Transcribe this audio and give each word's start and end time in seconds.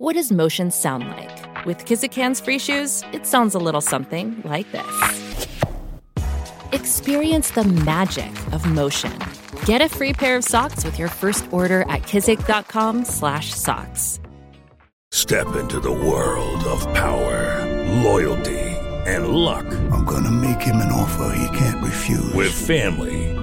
What 0.00 0.14
does 0.14 0.30
motion 0.30 0.70
sound 0.70 1.08
like? 1.08 1.66
With 1.66 1.84
Kizik 1.84 2.14
hands 2.14 2.38
free 2.38 2.60
shoes, 2.60 3.02
it 3.12 3.26
sounds 3.26 3.56
a 3.56 3.58
little 3.58 3.80
something 3.80 4.40
like 4.44 4.70
this. 4.70 5.48
Experience 6.70 7.50
the 7.50 7.64
magic 7.64 8.30
of 8.52 8.64
motion. 8.64 9.18
Get 9.66 9.82
a 9.82 9.88
free 9.88 10.12
pair 10.12 10.36
of 10.36 10.44
socks 10.44 10.84
with 10.84 11.00
your 11.00 11.08
first 11.08 11.52
order 11.52 11.80
at 11.88 12.02
kizik.com/socks. 12.02 14.20
Step 15.10 15.56
into 15.56 15.80
the 15.80 15.90
world 15.90 16.62
of 16.62 16.82
power, 16.94 17.66
loyalty, 18.04 18.76
and 19.04 19.30
luck. 19.30 19.66
I'm 19.90 20.04
gonna 20.04 20.30
make 20.30 20.62
him 20.62 20.76
an 20.76 20.92
offer 20.92 21.34
he 21.34 21.48
can't 21.58 21.82
refuse. 21.82 22.32
With 22.34 22.52
family, 22.52 23.27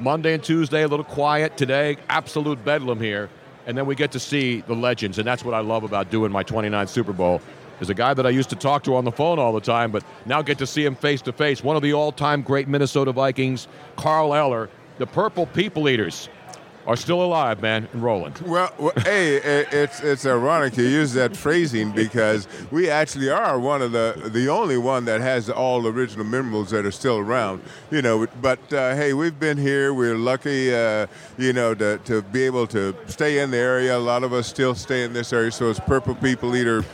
Monday 0.00 0.34
and 0.34 0.42
Tuesday, 0.42 0.82
a 0.82 0.88
little 0.88 1.04
quiet. 1.04 1.56
Today, 1.56 1.96
absolute 2.08 2.64
bedlam 2.64 3.00
here. 3.00 3.30
And 3.66 3.76
then 3.76 3.86
we 3.86 3.94
get 3.94 4.12
to 4.12 4.20
see 4.20 4.60
the 4.62 4.74
legends, 4.74 5.18
and 5.18 5.26
that's 5.26 5.44
what 5.44 5.54
I 5.54 5.60
love 5.60 5.84
about 5.84 6.10
doing 6.10 6.30
my 6.30 6.44
29th 6.44 6.88
Super 6.88 7.12
Bowl. 7.12 7.40
Is 7.80 7.90
a 7.90 7.94
guy 7.94 8.14
that 8.14 8.24
I 8.24 8.30
used 8.30 8.50
to 8.50 8.56
talk 8.56 8.84
to 8.84 8.94
on 8.94 9.04
the 9.04 9.10
phone 9.10 9.38
all 9.38 9.52
the 9.52 9.60
time, 9.60 9.90
but 9.90 10.04
now 10.26 10.42
get 10.42 10.58
to 10.58 10.66
see 10.66 10.84
him 10.84 10.94
face 10.94 11.20
to 11.22 11.32
face. 11.32 11.64
One 11.64 11.74
of 11.74 11.82
the 11.82 11.92
all-time 11.92 12.42
great 12.42 12.68
Minnesota 12.68 13.10
Vikings, 13.10 13.66
Carl 13.96 14.34
Eller, 14.34 14.70
the 14.98 15.06
Purple 15.06 15.46
People 15.46 15.88
Eaters 15.88 16.28
are 16.86 16.96
still 16.96 17.22
alive, 17.22 17.62
man, 17.62 17.88
and 17.92 18.02
rolling. 18.02 18.34
Well, 18.44 18.72
well 18.78 18.92
hey, 19.04 19.36
it's 19.72 20.00
it's 20.00 20.26
ironic 20.26 20.76
you 20.76 20.84
use 20.84 21.12
that 21.14 21.36
phrasing 21.36 21.92
because 21.92 22.46
we 22.70 22.90
actually 22.90 23.30
are 23.30 23.58
one 23.58 23.82
of 23.82 23.92
the 23.92 24.30
the 24.32 24.48
only 24.48 24.76
one 24.76 25.04
that 25.06 25.20
has 25.20 25.48
all 25.50 25.86
original 25.86 26.24
minerals 26.24 26.70
that 26.70 26.84
are 26.84 26.92
still 26.92 27.18
around. 27.18 27.62
You 27.90 28.02
know, 28.02 28.26
but 28.40 28.72
uh, 28.72 28.94
hey, 28.94 29.14
we've 29.14 29.38
been 29.38 29.58
here. 29.58 29.94
We're 29.94 30.16
lucky, 30.16 30.74
uh, 30.74 31.06
you 31.38 31.52
know, 31.52 31.74
to, 31.74 31.98
to 32.04 32.22
be 32.22 32.42
able 32.42 32.66
to 32.68 32.94
stay 33.06 33.38
in 33.38 33.50
the 33.50 33.58
area. 33.58 33.96
A 33.96 33.98
lot 33.98 34.24
of 34.24 34.32
us 34.32 34.46
still 34.46 34.74
stay 34.74 35.04
in 35.04 35.12
this 35.12 35.32
area, 35.32 35.50
so 35.50 35.70
it's 35.70 35.80
Purple 35.80 36.14
People 36.14 36.54
Eater 36.56 36.84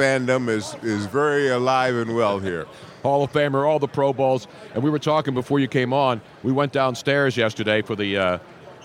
fandom 0.00 0.48
is 0.48 0.74
is 0.82 1.06
very 1.06 1.48
alive 1.48 1.94
and 1.94 2.14
well 2.14 2.38
here. 2.38 2.66
Hall 3.02 3.24
of 3.24 3.32
Famer, 3.32 3.66
all 3.66 3.78
the 3.78 3.88
Pro 3.88 4.12
Bowls, 4.12 4.46
and 4.74 4.82
we 4.82 4.90
were 4.90 4.98
talking 4.98 5.34
before 5.34 5.58
you 5.58 5.68
came 5.68 5.92
on. 5.92 6.20
We 6.42 6.52
went 6.52 6.72
downstairs 6.72 7.36
yesterday 7.36 7.82
for 7.82 7.96
the 7.96 8.16
uh, 8.16 8.38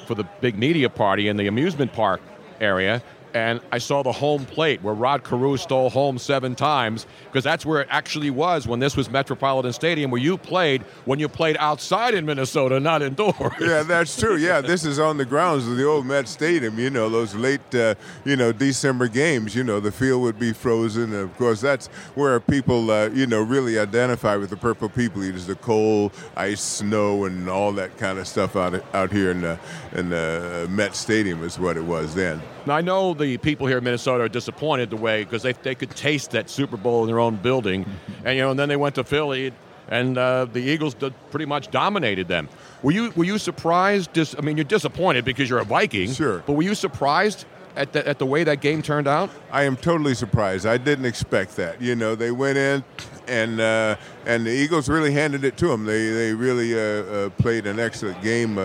for 0.06 0.16
the 0.16 0.24
big 0.42 0.58
media 0.58 0.90
party 0.90 1.28
in 1.28 1.38
the 1.38 1.48
amusement 1.48 1.94
park 1.94 2.22
area, 2.62 3.02
and 3.36 3.60
I 3.70 3.80
saw 3.80 4.02
the 4.02 4.14
home 4.14 4.46
plate 4.46 4.82
where 4.82 4.94
Rod 4.94 5.26
Carew 5.26 5.58
stole 5.58 5.90
home 5.90 6.18
seven 6.18 6.56
times 6.56 7.06
because 7.26 7.44
that's 7.44 7.66
where 7.66 7.82
it 7.82 7.88
actually 7.92 8.30
was 8.30 8.66
when 8.66 8.80
this 8.80 8.96
was 8.96 9.10
Metropolitan 9.10 9.74
Stadium, 9.74 10.10
where 10.10 10.22
you 10.22 10.38
played 10.38 10.84
when 11.04 11.20
you 11.20 11.28
played 11.28 11.58
outside 11.60 12.14
in 12.14 12.26
Minnesota, 12.26 12.80
not 12.80 13.02
indoors. 13.02 13.36
Yeah, 13.60 13.84
that's 13.84 14.18
true. 14.18 14.38
Yeah, 14.38 14.62
this 14.62 14.86
is 14.86 15.00
on 15.00 15.18
the 15.18 15.26
grounds 15.26 15.68
of 15.68 15.76
the 15.76 15.86
old 15.86 16.06
Met 16.06 16.30
Stadium. 16.30 16.80
You 16.80 16.90
know, 16.90 17.10
those 17.10 17.36
late, 17.36 17.76
uh, 17.76 17.96
you 18.24 18.38
know, 18.38 18.54
December 18.54 19.10
games. 19.10 19.54
You 19.54 19.66
know, 19.66 19.82
the 19.82 19.92
field 19.92 20.22
would 20.22 20.40
be 20.40 20.54
frozen, 20.54 21.14
and 21.14 21.16
of 21.16 21.38
course, 21.38 21.60
that's 21.60 21.88
where 22.16 22.40
people, 22.40 22.90
uh, 22.90 23.10
you 23.10 23.28
know, 23.28 23.42
really 23.42 23.78
identify 23.78 24.38
with 24.38 24.50
the 24.50 24.58
Purple 24.58 24.88
People 24.88 25.24
Eaters: 25.24 25.46
the 25.46 25.56
cold, 25.56 26.14
ice, 26.38 26.62
snow, 26.62 27.26
and 27.26 27.50
all 27.50 27.74
that 27.74 27.98
kind 27.98 28.18
of 28.18 28.28
stuff 28.30 28.56
out 28.56 28.82
out 28.96 29.12
here 29.12 29.32
in 29.32 29.42
the 29.42 29.60
in 29.92 30.10
the 30.10 30.68
Met 30.70 30.96
Stadium 30.96 31.44
is 31.44 31.60
what 31.60 31.76
it 31.76 31.84
was 31.84 32.16
then. 32.16 32.42
Now 32.66 32.76
I 32.76 32.82
know 32.82 33.14
the 33.14 33.25
people 33.38 33.68
here 33.68 33.78
in 33.80 33.84
Minnesota 33.84 34.24
are 34.24 34.30
disappointed 34.30 34.90
the 34.90 34.98
way 34.98 35.24
because 35.24 35.44
they, 35.44 35.54
they 35.54 35.76
could 35.76 35.92
taste 35.92 36.32
that 36.32 36.50
Super 36.50 36.78
Bowl 36.78 37.04
in 37.04 37.08
their 37.08 37.20
own 37.20 37.36
building, 37.36 37.86
and 38.24 38.36
you 38.36 38.44
know, 38.44 38.52
and 38.52 38.60
then 38.60 38.70
they 38.70 38.76
went 38.76 38.96
to 38.96 39.04
Philly, 39.04 39.52
and 39.90 40.18
uh, 40.18 40.46
the 40.46 40.60
Eagles 40.62 40.94
did, 40.94 41.14
pretty 41.32 41.46
much 41.46 41.72
dominated 41.72 42.28
them. 42.28 42.48
Were 42.84 42.92
you 42.92 43.12
were 43.16 43.26
you 43.26 43.38
surprised? 43.38 44.14
Dis- 44.14 44.36
I 44.38 44.42
mean, 44.42 44.58
you're 44.58 44.64
disappointed 44.64 45.26
because 45.26 45.50
you're 45.50 45.60
a 45.60 45.66
Viking, 45.66 46.12
sure, 46.12 46.44
but 46.46 46.54
were 46.54 46.64
you 46.64 46.76
surprised? 46.76 47.46
At 47.78 47.92
the, 47.92 48.08
at 48.08 48.20
the 48.20 48.26
way 48.26 48.46
that 48.46 48.62
game 48.62 48.82
turned 48.82 49.06
out? 49.06 49.30
I 49.52 49.64
am 49.64 49.76
totally 49.76 50.16
surprised. 50.16 50.66
I 50.66 50.78
didn't 50.78 51.04
expect 51.04 51.58
that. 51.58 51.82
You 51.82 51.98
know, 51.98 52.16
they 52.16 52.32
went 52.32 52.58
in, 52.58 52.86
and 53.28 53.60
uh, 53.60 53.98
and 54.26 54.46
the 54.46 54.50
Eagles 54.52 54.88
really 54.88 55.12
handed 55.12 55.44
it 55.44 55.58
to 55.58 55.68
them. 55.68 55.84
They 55.84 56.10
they 56.12 56.34
really 56.34 56.74
uh, 56.74 56.80
uh, 56.80 57.30
played 57.32 57.68
an 57.68 57.78
excellent 57.78 58.22
game 58.22 58.58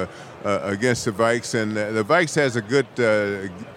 uh, 0.45 0.49
uh, 0.49 0.61
against 0.65 1.05
the 1.05 1.12
Vikes, 1.12 1.55
and 1.55 1.77
uh, 1.77 1.93
the 1.93 2.05
Vikes 2.05 2.34
has 2.34 2.56
a 2.56 2.62
good 2.62 2.87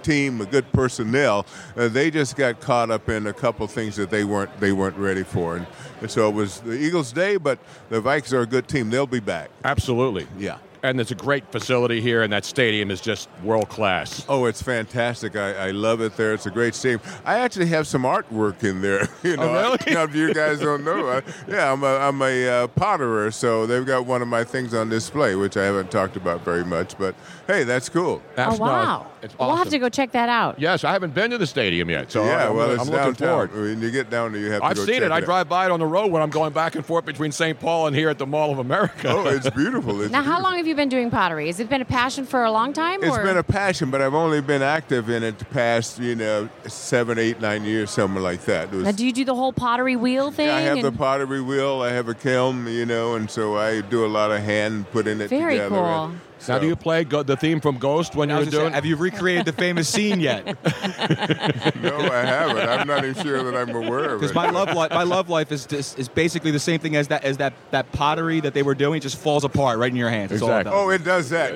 team, 0.01 0.41
a 0.41 0.45
good 0.45 0.71
personnel. 0.71 1.45
they 1.75 2.09
just 2.09 2.35
got 2.35 2.59
caught 2.59 2.91
up 2.91 3.09
in 3.09 3.27
a 3.27 3.33
couple 3.33 3.67
things 3.67 3.95
that 3.95 4.09
they 4.09 4.23
weren't 4.23 4.57
they 4.59 4.71
weren't 4.71 4.97
ready 4.97 5.23
for, 5.23 5.57
and, 5.57 5.67
and 6.01 6.09
so 6.09 6.29
it 6.29 6.33
was 6.33 6.61
the 6.61 6.73
Eagles' 6.73 7.11
day. 7.11 7.37
But 7.37 7.59
the 7.89 8.01
Vikes 8.01 8.33
are 8.33 8.41
a 8.41 8.47
good 8.47 8.67
team. 8.67 8.89
They'll 8.89 9.07
be 9.07 9.19
back. 9.19 9.49
Absolutely. 9.63 10.27
Yeah 10.37 10.57
and 10.83 10.99
it's 10.99 11.11
a 11.11 11.15
great 11.15 11.49
facility 11.49 12.01
here, 12.01 12.21
and 12.21 12.33
that 12.33 12.43
stadium 12.43 12.91
is 12.91 12.99
just 12.99 13.29
world 13.41 13.69
class. 13.69 14.25
Oh, 14.27 14.45
it's 14.45 14.61
fantastic! 14.61 15.37
I, 15.37 15.69
I, 15.69 15.71
love 15.71 16.01
it 16.01 16.17
there. 16.17 16.33
It's 16.33 16.45
a 16.45 16.51
great 16.51 16.75
stadium. 16.75 16.99
I 17.25 17.39
actually 17.39 17.67
have 17.67 17.87
some 17.87 18.03
artwork 18.03 18.63
in 18.63 18.81
there. 18.81 19.07
You 19.23 19.37
know, 19.37 19.43
oh, 19.43 19.53
really? 19.53 19.77
I, 19.79 19.89
you, 19.89 19.93
know, 19.95 20.27
you 20.27 20.33
guys 20.33 20.59
don't 20.59 20.83
know, 20.83 21.07
I, 21.07 21.21
yeah, 21.47 21.71
I'm 21.71 21.81
a, 21.83 21.97
I'm 21.97 22.21
a 22.21 22.47
uh, 22.47 22.67
potterer, 22.67 23.33
so 23.33 23.65
they've 23.65 23.85
got 23.85 24.05
one 24.05 24.21
of 24.21 24.27
my 24.27 24.43
things 24.43 24.73
on 24.73 24.89
display, 24.89 25.35
which 25.35 25.55
I 25.55 25.63
haven't 25.63 25.91
talked 25.91 26.17
about 26.17 26.41
very 26.41 26.65
much. 26.65 26.97
But 26.97 27.15
hey, 27.47 27.63
that's 27.63 27.87
cool. 27.87 28.21
That's 28.35 28.59
oh 28.59 28.61
wow! 28.61 28.69
Not, 28.69 29.11
it's 29.21 29.33
awesome. 29.35 29.47
We'll 29.47 29.55
have 29.55 29.69
to 29.69 29.79
go 29.79 29.87
check 29.87 30.11
that 30.11 30.27
out. 30.27 30.59
Yes, 30.59 30.83
I 30.83 30.91
haven't 30.91 31.13
been 31.13 31.31
to 31.31 31.37
the 31.37 31.47
stadium 31.47 31.89
yet, 31.89 32.11
so 32.11 32.25
yeah, 32.25 32.49
I'm, 32.49 32.55
well, 32.55 32.71
I'm 32.71 32.79
it's 32.81 32.89
looking 32.89 33.13
downtown. 33.13 33.47
forward. 33.47 33.53
When 33.53 33.81
you 33.81 33.91
get 33.91 34.09
down 34.09 34.33
there, 34.33 34.41
you 34.41 34.51
have 34.51 34.61
to. 34.61 34.67
I've 34.67 34.77
seen 34.77 34.95
it. 34.95 35.03
it. 35.03 35.11
I 35.11 35.21
drive 35.21 35.47
by 35.47 35.65
it 35.65 35.71
on 35.71 35.79
the 35.79 35.85
road 35.85 36.11
when 36.11 36.21
I'm 36.21 36.29
going 36.29 36.51
back 36.51 36.75
and 36.75 36.85
forth 36.85 37.05
between 37.05 37.31
St. 37.31 37.57
Paul 37.57 37.87
and 37.87 37.95
here 37.95 38.09
at 38.09 38.17
the 38.17 38.27
Mall 38.27 38.51
of 38.51 38.59
America. 38.59 39.09
Oh, 39.09 39.27
it's 39.27 39.49
beautiful. 39.49 39.93
It's 40.03 40.11
now, 40.11 40.19
beautiful. 40.19 40.33
how 40.33 40.41
long 40.41 40.57
have 40.57 40.67
you 40.67 40.72
been 40.75 40.89
doing 40.89 41.09
pottery? 41.09 41.47
Has 41.47 41.59
it 41.59 41.69
been 41.69 41.81
a 41.81 41.85
passion 41.85 42.25
for 42.25 42.43
a 42.43 42.51
long 42.51 42.73
time? 42.73 43.03
It's 43.03 43.17
or? 43.17 43.23
been 43.23 43.37
a 43.37 43.43
passion, 43.43 43.91
but 43.91 44.01
I've 44.01 44.13
only 44.13 44.41
been 44.41 44.61
active 44.61 45.09
in 45.09 45.23
it 45.23 45.39
the 45.39 45.45
past, 45.45 45.99
you 45.99 46.15
know, 46.15 46.49
seven, 46.67 47.17
eight, 47.17 47.39
nine 47.41 47.63
years, 47.63 47.91
something 47.91 48.21
like 48.21 48.45
that. 48.45 48.71
Was, 48.71 48.83
now, 48.83 48.91
do 48.91 49.05
you 49.05 49.13
do 49.13 49.25
the 49.25 49.35
whole 49.35 49.53
pottery 49.53 49.95
wheel 49.95 50.31
thing? 50.31 50.47
Yeah, 50.47 50.55
I 50.55 50.61
have 50.61 50.81
the 50.81 50.91
pottery 50.91 51.41
wheel. 51.41 51.81
I 51.81 51.91
have 51.91 52.07
a 52.07 52.15
kiln, 52.15 52.67
you 52.67 52.85
know, 52.85 53.15
and 53.15 53.29
so 53.29 53.57
I 53.57 53.81
do 53.81 54.05
a 54.05 54.07
lot 54.07 54.31
of 54.31 54.41
hand 54.41 54.89
putting 54.91 55.21
it 55.21 55.29
Very 55.29 55.55
together. 55.55 55.75
cool. 55.75 56.05
And, 56.05 56.19
so. 56.43 56.53
Now, 56.53 56.59
do 56.59 56.67
you 56.67 56.75
play 56.75 57.05
go- 57.05 57.23
the 57.23 57.37
theme 57.37 57.61
from 57.61 57.77
Ghost 57.77 58.15
when 58.15 58.27
you're 58.29 58.43
doing? 58.45 58.69
Say, 58.69 58.73
have 58.73 58.85
you 58.85 58.97
recreated 58.97 59.45
the 59.45 59.53
famous 59.53 59.87
scene 59.87 60.19
yet? 60.19 60.45
no, 60.45 60.53
I 61.97 62.25
haven't. 62.25 62.69
I'm 62.69 62.85
not 62.85 63.05
even 63.05 63.23
sure 63.23 63.41
that 63.43 63.55
I'm 63.55 63.73
aware 63.73 64.05
of 64.05 64.11
it. 64.11 64.19
Because 64.19 64.35
my 64.35 64.49
love 64.49 64.73
life, 64.73 64.91
my 64.91 65.03
love 65.03 65.29
life 65.29 65.53
is 65.53 65.65
just, 65.65 65.97
is 65.97 66.09
basically 66.09 66.51
the 66.51 66.59
same 66.59 66.81
thing 66.81 66.97
as 66.97 67.07
that 67.07 67.23
as 67.23 67.37
that 67.37 67.53
that 67.71 67.89
pottery 67.93 68.41
that 68.41 68.53
they 68.53 68.61
were 68.61 68.75
doing. 68.75 68.97
It 68.97 69.03
just 69.03 69.17
falls 69.17 69.45
apart 69.45 69.79
right 69.79 69.89
in 69.89 69.95
your 69.95 70.09
hands. 70.09 70.33
Exactly. 70.33 70.71
oh, 70.73 70.89
it 70.89 71.05
does 71.05 71.29
that. 71.29 71.55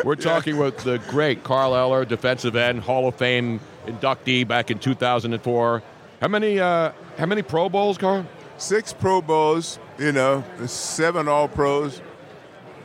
we're 0.04 0.14
talking 0.14 0.56
with 0.56 0.78
the 0.78 0.98
great 1.08 1.42
Carl 1.42 1.74
Eller, 1.74 2.04
defensive 2.04 2.54
end, 2.54 2.80
Hall 2.80 3.08
of 3.08 3.16
Fame 3.16 3.58
inductee 3.86 4.46
back 4.46 4.70
in 4.70 4.78
2004. 4.78 5.82
How 6.20 6.28
many 6.28 6.60
uh, 6.60 6.92
how 7.18 7.26
many 7.26 7.42
Pro 7.42 7.68
Bowls, 7.68 7.98
Carl? 7.98 8.24
Six 8.60 8.92
Pro 8.92 9.22
Bowls, 9.22 9.78
you 9.98 10.12
know, 10.12 10.44
seven 10.66 11.28
All 11.28 11.48
Pros. 11.48 12.02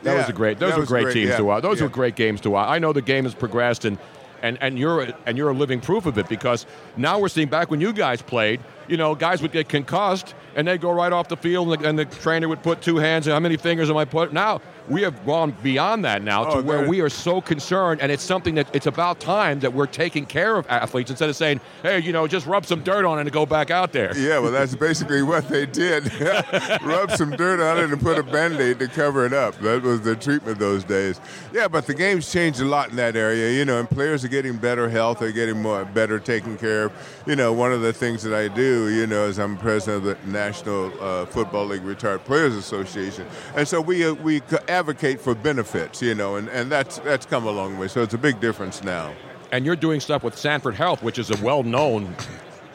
That 0.02 0.12
yeah, 0.12 0.18
was 0.18 0.28
a 0.28 0.32
great. 0.32 0.58
Those 0.58 0.76
were 0.76 0.86
great, 0.86 1.04
great 1.04 1.12
teams 1.12 1.30
yeah, 1.30 1.36
to 1.36 1.44
watch. 1.44 1.62
Those 1.62 1.78
yeah. 1.78 1.84
were 1.84 1.90
great 1.90 2.16
games 2.16 2.40
to 2.42 2.50
watch. 2.50 2.68
I 2.68 2.78
know 2.78 2.94
the 2.94 3.02
game 3.02 3.24
has 3.24 3.34
progressed, 3.34 3.84
and 3.84 3.98
and 4.42 4.56
and 4.62 4.78
you're 4.78 5.08
and 5.26 5.36
you're 5.36 5.50
a 5.50 5.54
living 5.54 5.80
proof 5.80 6.06
of 6.06 6.16
it 6.16 6.28
because 6.28 6.64
now 6.96 7.18
we're 7.18 7.28
seeing 7.28 7.48
back 7.48 7.70
when 7.70 7.80
you 7.80 7.92
guys 7.92 8.22
played. 8.22 8.60
You 8.88 8.96
know, 8.96 9.14
guys 9.14 9.42
would 9.42 9.52
get 9.52 9.68
concussed 9.68 10.34
and 10.54 10.66
they'd 10.66 10.80
go 10.80 10.90
right 10.90 11.12
off 11.12 11.28
the 11.28 11.36
field, 11.36 11.70
and 11.72 11.82
the, 11.82 11.88
and 11.88 11.98
the 11.98 12.04
trainer 12.06 12.48
would 12.48 12.62
put 12.62 12.80
two 12.80 12.96
hands. 12.96 13.26
And 13.26 13.34
how 13.34 13.40
many 13.40 13.56
fingers 13.58 13.90
am 13.90 13.96
I 13.98 14.06
put? 14.06 14.32
Now 14.32 14.62
we 14.88 15.02
have 15.02 15.26
gone 15.26 15.50
beyond 15.62 16.04
that 16.04 16.22
now 16.22 16.46
Oh, 16.46 16.56
to 16.60 16.62
where 16.66 16.78
there- 16.78 16.88
we 16.88 17.00
are 17.00 17.08
so 17.10 17.40
concerned, 17.40 18.00
and 18.00 18.10
it's 18.10 18.22
something 18.22 18.54
that 18.54 18.68
it's 18.74 18.86
about 18.86 19.20
time 19.20 19.60
that 19.60 19.72
we're 19.74 19.86
taking 19.86 20.24
care 20.24 20.56
of 20.56 20.66
athletes 20.68 21.10
instead 21.10 21.28
of 21.28 21.36
saying, 21.36 21.60
hey, 21.82 21.98
you 21.98 22.12
know, 22.12 22.26
just 22.26 22.46
rub 22.46 22.64
some 22.64 22.80
dirt 22.82 23.04
on 23.04 23.18
it 23.18 23.22
and 23.22 23.32
go 23.32 23.44
back 23.44 23.70
out 23.70 23.92
there. 23.92 24.16
Yeah, 24.16 24.38
well, 24.38 24.52
that's 24.52 24.74
basically 24.74 25.22
what 25.22 25.48
they 25.48 25.66
did. 25.66 26.10
Rub 26.82 27.10
some 27.10 27.30
dirt 27.32 27.60
on 27.60 27.78
it 27.78 27.90
and 27.92 28.00
put 28.00 28.16
a 28.18 28.22
band-aid 28.22 28.78
to 28.78 28.86
cover 28.88 29.26
it 29.26 29.32
up. 29.32 29.58
That 29.58 29.82
was 29.82 30.00
the 30.02 30.14
treatment 30.16 30.58
those 30.58 30.84
days. 30.84 31.20
Yeah, 31.52 31.68
but 31.68 31.86
the 31.86 31.94
game's 31.94 32.30
changed 32.30 32.60
a 32.60 32.64
lot 32.64 32.90
in 32.90 32.96
that 32.96 33.16
area, 33.16 33.50
you 33.50 33.64
know, 33.64 33.78
and 33.80 33.90
players 33.90 34.24
are 34.24 34.28
getting 34.28 34.56
better 34.56 34.88
health. 34.88 35.18
They're 35.18 35.32
getting 35.32 35.60
more 35.60 35.84
better 35.84 36.18
taken 36.18 36.56
care 36.56 36.84
of. 36.86 36.92
You 37.26 37.36
know, 37.36 37.52
one 37.52 37.72
of 37.72 37.80
the 37.82 37.92
things 37.92 38.22
that 38.22 38.32
I 38.34 38.48
do, 38.48 38.75
you 38.84 39.06
know, 39.06 39.24
as 39.26 39.38
I'm 39.38 39.56
president 39.56 40.06
of 40.06 40.22
the 40.22 40.30
National 40.30 40.92
uh, 41.00 41.26
Football 41.26 41.66
League 41.66 41.82
Retired 41.82 42.24
Players 42.24 42.54
Association. 42.54 43.26
And 43.56 43.66
so 43.66 43.80
we, 43.80 44.04
uh, 44.06 44.12
we 44.14 44.42
advocate 44.68 45.20
for 45.20 45.34
benefits, 45.34 46.02
you 46.02 46.14
know, 46.14 46.36
and, 46.36 46.48
and 46.50 46.70
that's, 46.70 46.98
that's 46.98 47.26
come 47.26 47.46
a 47.46 47.50
long 47.50 47.78
way. 47.78 47.88
So 47.88 48.02
it's 48.02 48.14
a 48.14 48.18
big 48.18 48.40
difference 48.40 48.84
now. 48.84 49.12
and 49.52 49.64
you're 49.64 49.76
doing 49.76 50.00
stuff 50.00 50.22
with 50.22 50.36
Sanford 50.36 50.74
Health, 50.74 51.02
which 51.02 51.18
is 51.18 51.30
a 51.30 51.44
well-known 51.44 52.14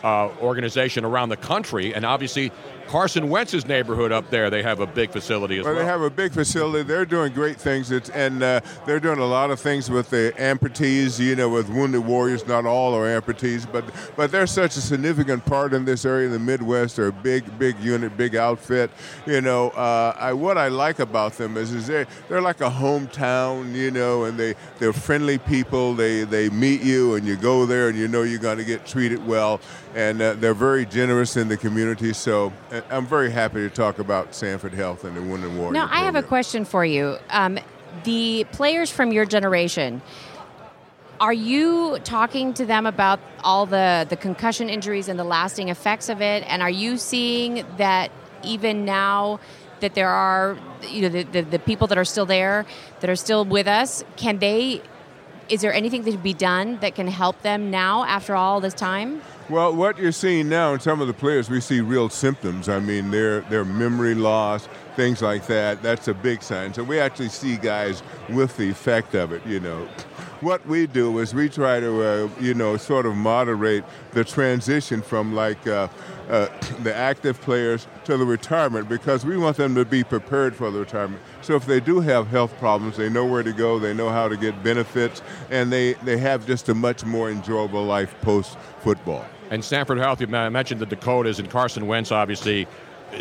uh, 0.03 0.30
organization 0.42 1.06
around 1.06 1.30
the 1.30 1.38
country, 1.38 1.94
and 1.94 2.06
obviously 2.06 2.51
Carson 2.92 3.30
Wentz's 3.30 3.66
neighborhood 3.66 4.12
up 4.12 4.30
there, 4.32 4.50
they 4.50 4.62
have 4.62 4.82
a 4.82 4.86
big 4.86 5.12
facility 5.12 5.58
as 5.60 5.64
Well, 5.64 5.74
well. 5.76 5.82
they 5.82 5.90
have 5.90 6.02
a 6.02 6.10
big 6.10 6.34
facility. 6.34 6.84
They're 6.84 7.06
doing 7.06 7.32
great 7.32 7.56
things, 7.56 7.90
it's, 7.90 8.10
and 8.10 8.44
uh, 8.44 8.60
they're 8.86 9.00
doing 9.00 9.20
a 9.20 9.26
lot 9.26 9.50
of 9.50 9.62
things 9.62 9.90
with 9.90 10.10
the 10.10 10.34
amputees. 10.38 11.18
You 11.18 11.38
know, 11.38 11.48
with 11.48 11.70
wounded 11.70 12.06
warriors. 12.06 12.46
Not 12.46 12.66
all 12.66 12.94
are 12.94 13.06
amputees, 13.22 13.66
but 13.72 13.86
but 14.18 14.30
they're 14.30 14.46
such 14.46 14.76
a 14.76 14.82
significant 14.82 15.46
part 15.46 15.74
in 15.74 15.86
this 15.86 16.04
area 16.04 16.26
in 16.26 16.34
the 16.34 16.40
Midwest. 16.40 16.98
They're 16.98 17.08
a 17.08 17.14
big, 17.14 17.58
big 17.58 17.80
unit, 17.80 18.18
big 18.18 18.36
outfit. 18.36 18.92
You 19.26 19.40
know, 19.40 19.70
uh, 19.70 20.14
I, 20.20 20.34
what 20.34 20.58
I 20.58 20.68
like 20.68 21.00
about 21.00 21.38
them 21.38 21.56
is 21.56 21.72
is 21.72 21.88
they 21.88 22.06
they're 22.28 22.42
like 22.42 22.60
a 22.60 22.70
hometown. 22.70 23.74
You 23.74 23.92
know, 23.92 24.26
and 24.26 24.38
they 24.38 24.56
they're 24.80 24.92
friendly 24.92 25.38
people. 25.38 25.94
They 25.94 26.26
they 26.26 26.50
meet 26.50 26.82
you, 26.82 27.16
and 27.16 27.26
you 27.26 27.38
go 27.38 27.66
there, 27.66 27.88
and 27.88 27.98
you 27.98 28.10
know 28.10 28.24
you're 28.24 28.38
going 28.40 28.58
to 28.58 28.66
get 28.66 28.86
treated 28.86 29.26
well. 29.26 29.62
And 29.96 30.22
uh, 30.22 30.34
they're 30.34 30.54
very 30.54 30.86
generous 30.86 31.36
in 31.38 31.48
the 31.48 31.58
community. 31.58 32.14
So 32.14 32.52
uh, 32.89 32.95
I'm 32.95 33.06
very 33.06 33.31
happy 33.31 33.60
to 33.60 33.69
talk 33.69 34.00
about 34.00 34.33
Sanford 34.33 34.74
Health 34.74 35.04
and 35.04 35.16
the 35.16 35.22
Wounded 35.22 35.56
Warrior. 35.56 35.74
Now, 35.74 35.89
I 35.92 36.00
have 36.00 36.16
a 36.16 36.24
question 36.24 36.66
for 36.66 36.86
you. 36.86 37.18
Um, 37.30 37.60
the 38.04 38.45
players 38.51 38.89
from 38.89 39.12
your 39.12 39.25
generation, 39.25 40.01
are 41.19 41.33
you 41.33 42.00
talking 42.04 42.54
to 42.56 42.66
them 42.66 42.86
about 42.86 43.19
all 43.44 43.66
the, 43.66 44.07
the 44.10 44.16
concussion 44.16 44.69
injuries 44.69 45.07
and 45.07 45.19
the 45.19 45.24
lasting 45.24 45.69
effects 45.69 46.10
of 46.10 46.22
it? 46.22 46.44
And 46.48 46.62
are 46.62 46.69
you 46.69 46.98
seeing 46.98 47.66
that 47.78 48.12
even 48.44 48.86
now 48.86 49.39
that 49.81 49.94
there 49.94 50.10
are, 50.10 50.57
you 50.88 51.04
know, 51.04 51.10
the, 51.10 51.24
the, 51.24 51.42
the 51.42 51.60
people 51.60 51.88
that 51.88 51.98
are 51.98 52.06
still 52.06 52.25
there, 52.25 52.66
that 53.01 53.10
are 53.10 53.16
still 53.16 53.45
with 53.45 53.68
us, 53.68 54.04
can 54.16 54.39
they, 54.39 54.81
is 55.50 55.62
there 55.62 55.74
anything 55.74 56.04
that 56.04 56.12
can 56.12 56.22
be 56.22 56.34
done 56.34 56.77
that 56.81 56.95
can 56.95 57.07
help 57.07 57.42
them 57.42 57.69
now 57.69 58.04
after 58.06 58.36
all 58.36 58.62
this 58.62 58.74
time? 58.74 59.22
Well, 59.51 59.75
what 59.75 59.98
you're 59.98 60.13
seeing 60.13 60.48
now 60.48 60.74
in 60.74 60.80
some 60.80 61.01
of 61.01 61.07
the 61.07 61.13
players, 61.13 61.50
we 61.50 61.59
see 61.59 61.81
real 61.81 62.07
symptoms. 62.07 62.69
I 62.69 62.80
mean, 62.80 63.12
their 63.12 63.42
their 63.42 63.65
memory 63.65 64.15
loss, 64.15 64.69
things 64.95 65.21
like 65.21 65.45
that. 65.48 65.81
That's 65.81 66.07
a 66.07 66.13
big 66.13 66.42
sign. 66.42 66.74
So 66.74 66.83
we 66.83 67.01
actually 67.01 67.27
see 67.27 67.57
guys 67.57 68.01
with 68.30 68.56
the 68.56 68.69
effect 68.69 69.13
of 69.13 69.33
it. 69.33 69.45
You 69.45 69.59
know, 69.59 69.89
what 70.39 70.65
we 70.65 70.88
do 70.88 71.19
is 71.19 71.33
we 71.33 71.50
try 71.50 71.81
to, 71.81 72.01
uh, 72.01 72.30
you 72.39 72.53
know, 72.53 72.77
sort 72.77 73.06
of 73.06 73.18
moderate 73.18 73.83
the 74.12 74.24
transition 74.24 75.01
from 75.01 75.36
like 75.36 75.68
uh, 75.68 75.89
uh, 76.30 76.48
the 76.83 76.95
active 76.95 77.42
players 77.42 77.88
to 78.06 78.15
the 78.15 78.25
retirement 78.25 78.88
because 78.88 79.25
we 79.25 79.36
want 79.36 79.57
them 79.57 79.75
to 79.75 79.83
be 79.83 80.01
prepared 80.01 80.56
for 80.56 80.71
the 80.71 80.80
retirement. 80.80 81.21
So 81.42 81.56
if 81.56 81.65
they 81.65 81.81
do 81.81 82.00
have 82.00 82.27
health 82.27 82.57
problems, 82.57 82.95
they 82.95 83.09
know 83.09 83.25
where 83.25 83.44
to 83.44 83.51
go, 83.51 83.80
they 83.80 83.94
know 83.94 84.12
how 84.12 84.30
to 84.30 84.38
get 84.38 84.63
benefits, 84.63 85.21
and 85.50 85.74
they, 85.74 85.95
they 85.95 86.15
have 86.19 86.48
just 86.48 86.69
a 86.69 86.74
much 86.74 87.03
more 87.03 87.30
enjoyable 87.30 87.83
life 87.83 88.15
post 88.21 88.57
football. 88.80 89.25
And 89.51 89.63
Sanford 89.63 90.00
Health, 90.00 90.21
you 90.21 90.27
mentioned 90.27 90.80
the 90.80 90.86
Dakotas 90.86 91.38
and 91.38 91.50
Carson 91.50 91.86
Wentz, 91.86 92.12
obviously, 92.12 92.68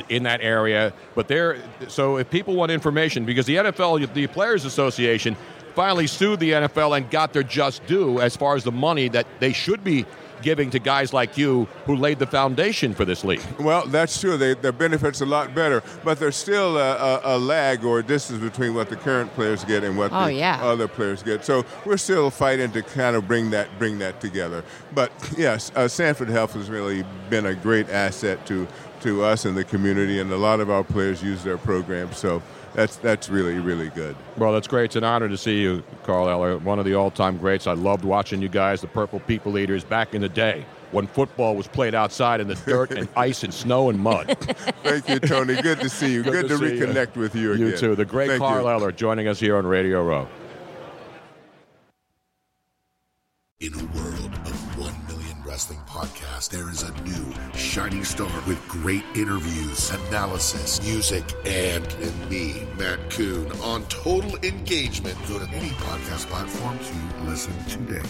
in 0.09 0.23
that 0.23 0.41
area. 0.41 0.93
But 1.17 1.29
there, 1.29 1.59
so 1.89 2.17
if 2.17 2.31
people 2.31 2.55
want 2.55 2.71
information, 2.71 3.25
because 3.25 3.47
the 3.47 3.57
NFL, 3.57 4.15
the 4.15 4.29
Players 4.29 4.65
Association, 4.65 5.37
finally 5.75 6.07
sued 6.07 6.41
the 6.41 6.53
NFL 6.53 6.97
and 6.97 7.11
got 7.11 7.33
their 7.33 7.43
just 7.43 7.85
due 7.87 8.21
as 8.21 8.37
far 8.37 8.55
as 8.55 8.65
the 8.65 8.73
money 8.73 9.09
that 9.09 9.27
they 9.41 9.53
should 9.53 9.83
be 9.85 10.07
giving 10.43 10.71
to 10.71 10.79
guys 10.79 11.13
like 11.13 11.37
you 11.39 11.67
who 11.87 11.97
laid 11.97 12.19
the 12.19 12.27
foundation 12.27 12.95
for 12.95 13.05
this 13.05 13.25
league. 13.25 13.43
Well, 13.59 13.87
that's 13.87 14.21
true. 14.21 14.37
They, 14.37 14.55
their 14.55 14.73
benefits 14.73 15.21
a 15.21 15.27
lot 15.27 15.55
better, 15.55 15.83
but 16.05 16.19
there's 16.19 16.37
still 16.37 16.77
a, 16.79 16.97
a, 16.97 17.21
a 17.37 17.39
lag 17.39 17.85
or 17.85 17.99
a 17.99 18.03
distance 18.03 18.41
between 18.43 18.75
what 18.75 18.89
the 18.89 18.97
current 18.97 19.33
players 19.35 19.65
get 19.65 19.85
and 19.85 19.97
what 19.97 20.11
Oh, 20.13 20.27
the 20.27 20.35
yeah. 20.35 20.61
other 20.63 20.89
players 20.89 21.23
get. 21.23 21.45
So 21.45 21.65
we're 21.85 21.97
still 21.97 22.31
fighting 22.31 22.73
to 22.73 22.83
kind 22.83 23.17
of 23.17 23.27
bring 23.29 23.51
that 23.51 23.69
bring 23.79 23.99
that 24.01 24.21
together. 24.21 24.65
But 24.95 25.13
yes, 25.37 25.71
uh, 25.77 25.89
Sanford 25.89 26.29
Health 26.29 26.55
has 26.55 26.69
really 26.71 27.05
been 27.29 27.47
a 27.47 27.55
great 27.55 27.89
asset 27.91 28.45
to 28.47 28.67
to 29.01 29.23
us 29.25 29.47
and 29.47 29.57
the 29.57 29.65
community, 29.65 30.21
and 30.21 30.31
a 30.31 30.37
lot 30.37 30.61
of 30.61 30.69
our 30.69 30.85
players 30.85 31.23
use 31.23 31.43
their 31.43 31.57
program. 31.57 32.13
So 32.13 32.43
that's 32.75 32.97
that's 32.97 33.29
really 33.29 33.59
really 33.59 33.91
good. 33.91 34.17
Well, 34.37 34.53
that's 34.53 34.69
great. 34.69 34.87
It's 34.87 34.97
an 34.97 35.05
honor 35.05 35.29
to 35.29 35.37
see 35.37 35.61
you, 35.61 35.83
Carl 36.05 36.29
Eller, 36.29 36.59
one 36.59 36.79
of 36.79 36.85
the 36.85 36.95
all-time 36.95 37.39
greats. 37.39 37.67
I 37.67 37.73
loved 37.73 38.05
watching 38.05 38.41
you 38.43 38.49
guys, 38.49 38.81
the 38.81 38.87
Purple 38.87 39.21
People 39.21 39.59
Eaters, 39.59 39.85
back 39.85 40.15
in 40.15 40.21
the 40.21 40.29
day 40.29 40.65
when 40.93 41.07
football 41.07 41.57
was 41.57 41.69
played 41.69 41.95
outside 41.95 42.41
in 42.41 42.49
the 42.49 42.55
dirt 42.55 42.91
and 42.91 43.09
ice 43.17 43.45
and 43.45 43.55
snow 43.55 43.91
and 43.91 43.99
mud. 43.99 44.37
Thank 44.83 45.09
you, 45.09 45.21
Tony. 45.21 45.61
Good 45.61 45.81
to 45.81 45.89
see 45.89 46.13
you. 46.13 46.23
Good, 46.23 46.49
to, 46.49 46.59
see 46.59 46.77
you. 46.77 46.87
reconnect 46.87 47.17
with 47.17 47.35
you 47.35 47.53
again. 47.53 47.67
You 47.67 47.77
too. 47.77 47.95
The 47.95 48.05
great 48.05 48.29
Thank 48.29 48.41
Carl 48.41 48.65
you. 48.65 48.71
Eller 48.71 48.93
joining 48.93 49.29
us 49.29 49.39
here 49.39 49.57
on 49.57 49.67
Radio 49.67 50.03
Row. 50.05 50.29
Wrestling 55.61 55.79
podcasts, 55.87 56.49
there 56.49 56.71
is 56.71 56.85
a 56.85 57.03
new 57.03 57.35
shining 57.55 58.03
star 58.03 58.33
with 58.47 58.59
great 58.67 59.05
interviews, 59.15 59.91
analysis, 60.09 60.83
music, 60.83 61.23
and, 61.45 61.87
and 62.01 62.31
me, 62.31 62.67
Matt 62.79 62.99
Coon, 63.11 63.53
on 63.61 63.85
total 63.89 64.37
engagement. 64.37 65.19
Go 65.29 65.39
to 65.39 65.47
any 65.51 65.69
podcast 65.69 66.25
platform 66.29 66.79
to 66.79 67.25
listen 67.29 67.53
today. 67.65 68.01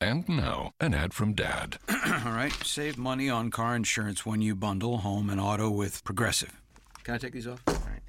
And 0.00 0.26
now, 0.30 0.72
an 0.80 0.94
ad 0.94 1.12
from 1.12 1.34
Dad. 1.34 1.76
All 1.90 2.32
right, 2.32 2.54
save 2.64 2.96
money 2.96 3.28
on 3.28 3.50
car 3.50 3.76
insurance 3.76 4.24
when 4.24 4.40
you 4.40 4.54
bundle 4.54 4.96
home 4.98 5.28
and 5.28 5.38
auto 5.38 5.68
with 5.68 6.02
Progressive. 6.04 6.58
Can 7.04 7.16
I 7.16 7.18
take 7.18 7.34
these 7.34 7.46
off? 7.46 7.62
All 7.66 7.74
right. 7.74 8.00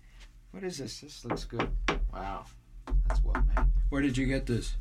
What 0.52 0.64
is 0.64 0.78
this? 0.78 1.02
This 1.02 1.26
looks 1.26 1.44
good. 1.44 1.70
Wow, 2.14 2.46
that's 3.10 3.22
well 3.26 3.44
made. 3.46 3.66
Where 3.90 4.02
did 4.02 4.16
you 4.16 4.26
get 4.26 4.46
this? 4.46 4.78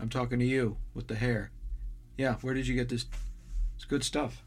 I'm 0.00 0.08
talking 0.08 0.38
to 0.38 0.46
you 0.46 0.78
with 0.94 1.06
the 1.06 1.16
hair. 1.16 1.50
Yeah, 2.16 2.36
where 2.42 2.54
did 2.54 2.66
you 2.66 2.74
get 2.74 2.88
this? 2.88 3.06
It's 3.76 3.84
good 3.84 4.04
stuff. 4.04 4.42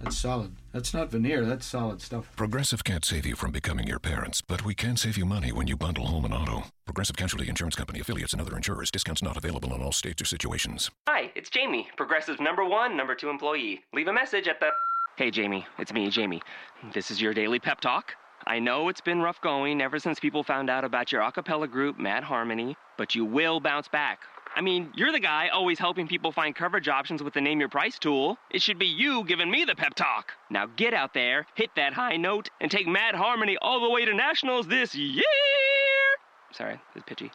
That's 0.00 0.18
solid. 0.18 0.56
That's 0.72 0.92
not 0.92 1.10
veneer. 1.10 1.44
That's 1.44 1.64
solid 1.64 2.02
stuff. 2.02 2.28
Progressive 2.36 2.82
can't 2.82 3.04
save 3.04 3.24
you 3.24 3.36
from 3.36 3.52
becoming 3.52 3.86
your 3.86 4.00
parents, 4.00 4.42
but 4.42 4.64
we 4.64 4.74
can 4.74 4.96
save 4.96 5.16
you 5.16 5.24
money 5.24 5.52
when 5.52 5.68
you 5.68 5.76
bundle 5.76 6.06
home 6.06 6.24
and 6.24 6.34
auto. 6.34 6.64
Progressive 6.84 7.16
Casualty 7.16 7.48
Insurance 7.48 7.76
Company 7.76 8.00
affiliates 8.00 8.32
and 8.32 8.42
other 8.42 8.56
insurers. 8.56 8.90
Discounts 8.90 9.22
not 9.22 9.36
available 9.36 9.72
in 9.74 9.80
all 9.80 9.92
states 9.92 10.20
or 10.20 10.24
situations. 10.24 10.90
Hi, 11.08 11.30
it's 11.36 11.50
Jamie, 11.50 11.88
Progressive 11.96 12.40
number 12.40 12.64
one, 12.64 12.96
number 12.96 13.14
two 13.14 13.30
employee. 13.30 13.80
Leave 13.94 14.08
a 14.08 14.12
message 14.12 14.48
at 14.48 14.58
the. 14.58 14.70
Hey, 15.16 15.30
Jamie, 15.30 15.66
it's 15.78 15.92
me, 15.92 16.10
Jamie. 16.10 16.42
This 16.92 17.10
is 17.10 17.20
your 17.20 17.32
daily 17.32 17.60
pep 17.60 17.80
talk. 17.80 18.12
I 18.46 18.58
know 18.58 18.88
it's 18.88 19.00
been 19.00 19.20
rough 19.20 19.40
going 19.40 19.80
ever 19.80 20.00
since 20.00 20.18
people 20.18 20.42
found 20.42 20.68
out 20.68 20.84
about 20.84 21.12
your 21.12 21.22
a 21.22 21.30
cappella 21.30 21.68
group, 21.68 21.96
Mad 21.98 22.24
Harmony, 22.24 22.76
but 22.98 23.14
you 23.14 23.24
will 23.24 23.60
bounce 23.60 23.86
back. 23.86 24.20
I 24.54 24.60
mean, 24.60 24.92
you're 24.94 25.12
the 25.12 25.20
guy 25.20 25.48
always 25.48 25.78
helping 25.78 26.06
people 26.06 26.30
find 26.30 26.54
coverage 26.54 26.88
options 26.88 27.22
with 27.22 27.32
the 27.32 27.40
Name 27.40 27.58
Your 27.58 27.70
Price 27.70 27.98
tool. 27.98 28.36
It 28.50 28.60
should 28.60 28.78
be 28.78 28.86
you 28.86 29.24
giving 29.24 29.50
me 29.50 29.64
the 29.64 29.74
pep 29.74 29.94
talk. 29.94 30.32
Now 30.50 30.66
get 30.66 30.92
out 30.92 31.14
there, 31.14 31.46
hit 31.54 31.70
that 31.76 31.94
high 31.94 32.16
note, 32.16 32.50
and 32.60 32.70
take 32.70 32.86
Mad 32.86 33.14
Harmony 33.14 33.56
all 33.62 33.80
the 33.80 33.88
way 33.88 34.04
to 34.04 34.12
nationals 34.12 34.66
this 34.66 34.94
year. 34.94 35.22
Sorry, 36.52 36.78
it's 36.94 37.04
pitchy. 37.06 37.30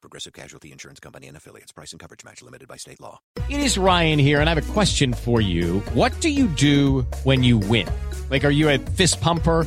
Progressive 0.00 0.32
Casualty 0.32 0.72
Insurance 0.72 1.00
Company 1.00 1.28
and 1.28 1.36
affiliates. 1.36 1.72
Price 1.72 1.92
and 1.92 2.00
coverage 2.00 2.24
match 2.24 2.42
limited 2.42 2.68
by 2.68 2.76
state 2.76 3.00
law. 3.00 3.20
It 3.50 3.60
is 3.60 3.76
Ryan 3.76 4.18
here, 4.18 4.40
and 4.40 4.48
I 4.48 4.54
have 4.54 4.70
a 4.70 4.72
question 4.72 5.12
for 5.12 5.40
you. 5.40 5.80
What 5.92 6.18
do 6.20 6.30
you 6.30 6.46
do 6.46 7.02
when 7.24 7.42
you 7.42 7.58
win? 7.58 7.88
Like, 8.30 8.44
are 8.44 8.50
you 8.50 8.70
a 8.70 8.78
fist 8.78 9.20
pumper? 9.20 9.66